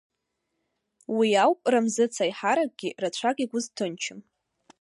[1.17, 4.19] Уи ауп Рамзыц аиҳаракгьы рацәак игәы зҭынчым…